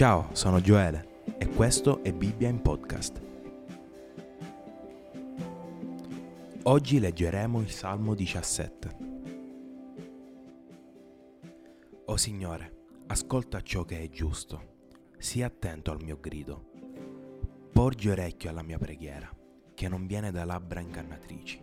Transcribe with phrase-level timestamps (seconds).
[0.00, 3.20] Ciao, sono Gioele e questo è Bibbia in podcast.
[6.62, 8.96] Oggi leggeremo il Salmo 17.
[12.06, 14.88] O Signore, ascolta ciò che è giusto,
[15.18, 16.70] sii attento al mio grido.
[17.70, 19.30] Porgi orecchio alla mia preghiera,
[19.74, 21.62] che non viene da labbra ingannatrici.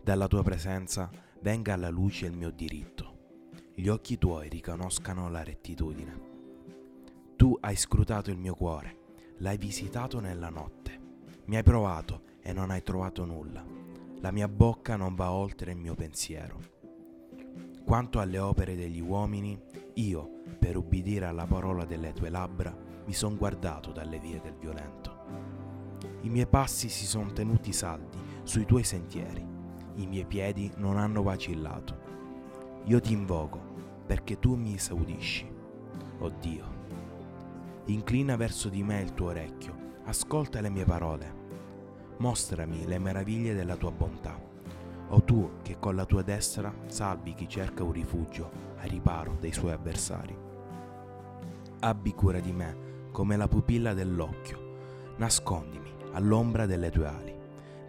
[0.00, 1.10] Dalla tua presenza
[1.40, 3.48] venga alla luce il mio diritto.
[3.74, 6.33] Gli occhi tuoi riconoscano la rettitudine.
[7.64, 8.98] Hai scrutato il mio cuore,
[9.38, 11.00] l'hai visitato nella notte.
[11.46, 13.64] Mi hai provato e non hai trovato nulla.
[14.20, 16.58] La mia bocca non va oltre il mio pensiero.
[17.82, 19.58] Quanto alle opere degli uomini,
[19.94, 25.24] io, per ubbidire alla parola delle tue labbra, mi son guardato dalle vie del violento.
[26.20, 29.42] I miei passi si sono tenuti saldi sui tuoi sentieri,
[29.94, 31.96] i miei piedi non hanno vacillato.
[32.84, 33.58] Io ti invoco
[34.04, 35.50] perché tu mi esaudisci.
[36.18, 36.73] Oh Dio,
[37.86, 41.42] Inclina verso di me il tuo orecchio, ascolta le mie parole.
[42.16, 44.40] Mostrami le meraviglie della tua bontà.
[45.08, 49.52] O tu che con la tua destra salvi chi cerca un rifugio a riparo dei
[49.52, 50.34] suoi avversari.
[51.80, 55.12] Abbi cura di me come la pupilla dell'occhio.
[55.18, 57.36] Nascondimi all'ombra delle tue ali,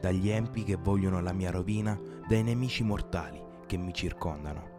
[0.02, 4.74] dagli empi che vogliono la mia rovina, dai nemici mortali che mi circondano.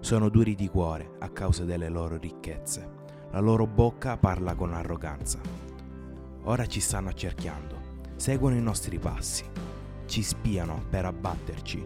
[0.00, 3.03] Sono duri di cuore a causa delle loro ricchezze
[3.34, 5.40] la loro bocca parla con arroganza.
[6.44, 9.44] Ora ci stanno accerchiando, seguono i nostri passi,
[10.06, 11.84] ci spiano per abbatterci.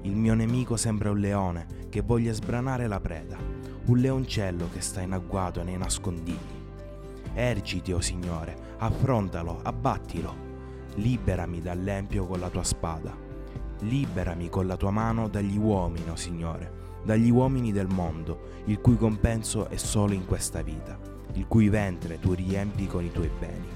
[0.00, 3.36] Il mio nemico sembra un leone che voglia sbranare la preda,
[3.84, 6.62] un leoncello che sta in agguato nei nascondigli.
[7.34, 10.34] Ergiti, o oh Signore, affrontalo, abbattilo.
[10.94, 13.23] Liberami dall'empio con la tua spada.
[13.80, 18.80] Liberami con la tua mano dagli uomini, o oh Signore dagli uomini del mondo, il
[18.80, 20.98] cui compenso è solo in questa vita,
[21.34, 23.68] il cui ventre tu riempi con i tuoi beni.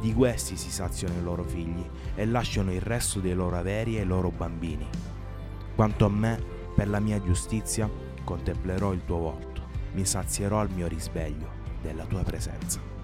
[0.00, 4.06] Di questi si saziano i loro figli e lasciano il resto dei loro averi ai
[4.06, 4.88] loro bambini.
[5.74, 6.42] Quanto a me,
[6.74, 7.88] per la mia giustizia,
[8.24, 9.62] contemplerò il tuo volto,
[9.92, 11.50] mi sazierò al mio risveglio
[11.82, 12.97] della tua presenza.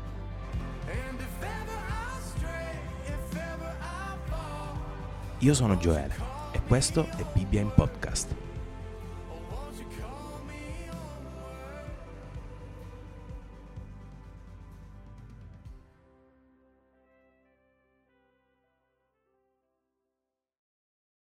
[5.45, 6.15] Io sono Gioele
[6.53, 8.44] e questo è Bibbia in Podcast.